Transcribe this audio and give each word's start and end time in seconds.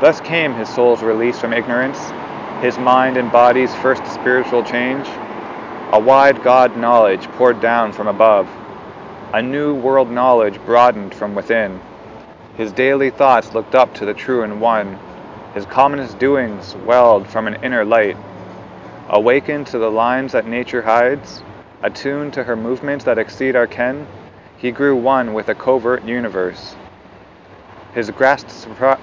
Thus 0.00 0.20
came 0.20 0.52
his 0.54 0.68
soul's 0.68 1.02
release 1.02 1.38
from 1.38 1.54
ignorance, 1.54 1.98
his 2.62 2.78
mind 2.78 3.16
and 3.16 3.32
body's 3.32 3.74
first 3.76 4.04
spiritual 4.12 4.62
change. 4.62 5.06
A 5.92 6.00
wide 6.00 6.42
God 6.42 6.76
knowledge 6.76 7.26
poured 7.38 7.60
down 7.60 7.92
from 7.92 8.06
above, 8.06 8.46
a 9.32 9.40
new 9.40 9.74
world 9.74 10.10
knowledge 10.10 10.58
broadened 10.66 11.14
from 11.14 11.34
within. 11.34 11.80
His 12.56 12.72
daily 12.72 13.10
thoughts 13.10 13.54
looked 13.54 13.74
up 13.74 13.94
to 13.94 14.04
the 14.04 14.14
true 14.14 14.42
and 14.42 14.60
one, 14.60 14.98
his 15.54 15.64
commonest 15.66 16.18
doings 16.18 16.74
welled 16.86 17.26
from 17.26 17.46
an 17.46 17.62
inner 17.62 17.84
light. 17.84 18.16
Awakened 19.08 19.66
to 19.68 19.78
the 19.78 19.90
lines 19.90 20.32
that 20.32 20.46
nature 20.46 20.82
hides, 20.82 21.42
attuned 21.82 22.34
to 22.34 22.44
her 22.44 22.56
movements 22.56 23.04
that 23.06 23.18
exceed 23.18 23.56
our 23.56 23.66
ken, 23.66 24.06
he 24.58 24.70
grew 24.70 24.94
one 24.96 25.32
with 25.32 25.48
a 25.48 25.54
covert 25.54 26.04
universe. 26.04 26.74
His 27.96 28.10
grasp, 28.10 28.48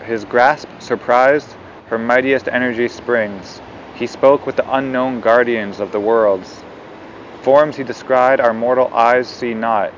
his 0.06 0.24
grasp 0.24 0.70
surprised 0.78 1.56
her 1.88 1.98
mightiest 1.98 2.48
energy 2.48 2.88
springs. 2.88 3.60
He 3.96 4.06
spoke 4.06 4.46
with 4.46 4.56
the 4.56 4.72
unknown 4.72 5.20
guardians 5.20 5.80
of 5.80 5.92
the 5.92 6.00
worlds. 6.00 6.64
Forms 7.42 7.76
he 7.76 7.84
descried 7.84 8.40
our 8.40 8.54
mortal 8.54 8.94
eyes 8.94 9.28
see 9.28 9.56
not. 9.56 9.92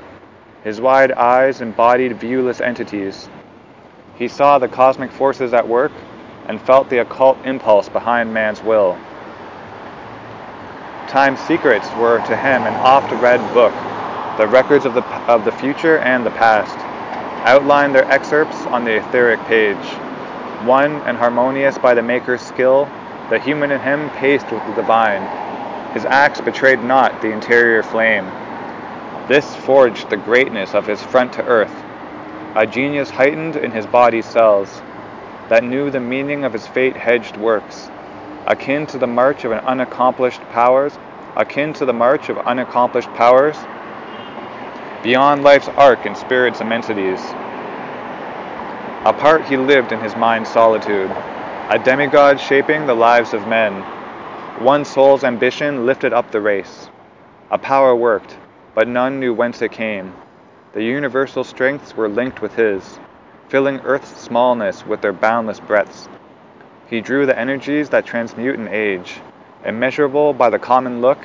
His 0.64 0.80
wide 0.80 1.12
eyes 1.12 1.60
embodied 1.60 2.18
viewless 2.18 2.62
entities. 2.62 3.28
He 4.14 4.28
saw 4.28 4.58
the 4.58 4.66
cosmic 4.66 5.12
forces 5.12 5.52
at 5.52 5.68
work 5.68 5.92
and 6.46 6.58
felt 6.58 6.88
the 6.88 7.02
occult 7.02 7.36
impulse 7.44 7.90
behind 7.90 8.32
man's 8.32 8.62
will. 8.62 8.96
Time's 11.08 11.40
secrets 11.40 11.86
were 11.96 12.20
to 12.20 12.34
him 12.34 12.62
an 12.62 12.74
oft-read 12.76 13.40
book, 13.52 13.74
the 14.38 14.48
records 14.48 14.86
of 14.86 14.94
the, 14.94 15.04
of 15.30 15.44
the 15.44 15.52
future 15.52 15.98
and 15.98 16.24
the 16.24 16.30
past, 16.30 16.78
outlined 17.46 17.94
their 17.94 18.10
excerpts 18.12 18.66
on 18.66 18.84
the 18.84 18.96
etheric 18.96 19.38
page. 19.46 19.86
One 20.66 20.96
and 21.06 21.16
harmonious 21.16 21.78
by 21.78 21.94
the 21.94 22.02
Maker's 22.02 22.42
skill, 22.42 22.88
the 23.30 23.38
human 23.38 23.70
in 23.70 23.80
him 23.80 24.10
paced 24.10 24.50
with 24.50 24.66
the 24.66 24.74
divine. 24.74 25.22
His 25.94 26.04
acts 26.04 26.40
betrayed 26.40 26.82
not 26.82 27.22
the 27.22 27.30
interior 27.30 27.84
flame. 27.84 28.24
This 29.28 29.54
forged 29.64 30.10
the 30.10 30.16
greatness 30.16 30.74
of 30.74 30.86
his 30.86 31.00
front 31.02 31.32
to 31.34 31.44
earth, 31.44 31.72
a 32.56 32.66
genius 32.66 33.10
heightened 33.10 33.54
in 33.56 33.70
his 33.70 33.86
body's 33.86 34.26
cells, 34.26 34.68
that 35.48 35.62
knew 35.62 35.90
the 35.90 36.00
meaning 36.00 36.44
of 36.44 36.52
his 36.52 36.66
fate-hedged 36.66 37.36
works, 37.36 37.88
akin 38.46 38.86
to 38.88 38.98
the 38.98 39.06
march 39.06 39.44
of 39.44 39.52
an 39.52 39.60
unaccomplished 39.60 40.40
powers, 40.50 40.98
akin 41.36 41.72
to 41.74 41.84
the 41.84 41.92
march 41.92 42.28
of 42.28 42.38
unaccomplished 42.38 43.12
powers, 43.14 43.56
beyond 45.02 45.44
life's 45.44 45.68
arc 45.68 46.04
and 46.06 46.16
spirit's 46.16 46.60
immensities. 46.60 47.20
Apart 49.04 49.44
he 49.44 49.56
lived 49.56 49.92
in 49.92 50.00
his 50.00 50.16
mind's 50.16 50.50
solitude, 50.50 51.10
a 51.70 51.80
demigod 51.84 52.40
shaping 52.40 52.86
the 52.86 52.94
lives 52.94 53.34
of 53.34 53.46
men. 53.46 53.72
One 54.64 54.84
soul's 54.84 55.24
ambition 55.24 55.86
lifted 55.86 56.12
up 56.12 56.30
the 56.30 56.40
race. 56.40 56.88
A 57.50 57.58
power 57.58 57.94
worked, 57.94 58.36
but 58.74 58.88
none 58.88 59.20
knew 59.20 59.32
whence 59.32 59.62
it 59.62 59.72
came. 59.72 60.12
The 60.72 60.82
universal 60.82 61.44
strengths 61.44 61.96
were 61.96 62.08
linked 62.08 62.42
with 62.42 62.54
his, 62.54 62.98
filling 63.48 63.80
earth's 63.80 64.20
smallness 64.20 64.84
with 64.86 65.02
their 65.02 65.12
boundless 65.12 65.60
breadths. 65.60 66.08
He 66.88 67.00
drew 67.00 67.26
the 67.26 67.38
energies 67.38 67.88
that 67.90 68.06
transmute 68.06 68.58
in 68.58 68.68
age. 68.68 69.20
Immeasurable 69.64 70.32
by 70.32 70.50
the 70.50 70.58
common 70.58 71.00
look, 71.00 71.18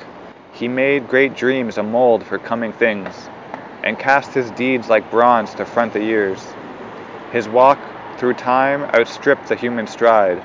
he 0.52 0.68
made 0.68 1.08
great 1.08 1.36
dreams 1.36 1.78
a 1.78 1.82
mold 1.82 2.24
for 2.24 2.38
coming 2.38 2.72
things, 2.72 3.28
and 3.84 3.98
cast 3.98 4.32
his 4.32 4.50
deeds 4.52 4.88
like 4.88 5.10
bronze 5.10 5.54
to 5.54 5.64
front 5.64 5.92
the 5.92 6.02
years. 6.02 6.40
His 7.32 7.48
walk 7.48 7.78
through 8.16 8.34
time 8.34 8.82
outstripped 8.94 9.48
the 9.48 9.56
human 9.56 9.86
stride, 9.86 10.42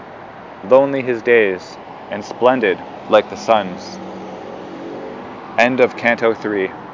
lonely 0.70 1.02
his 1.02 1.22
days, 1.22 1.78
and 2.12 2.24
splendid 2.24 2.78
like 3.10 3.30
the 3.30 3.38
sun's. 3.38 3.98
End 5.58 5.80
of 5.80 5.96
Canto 5.98 6.34
3. 6.34 6.87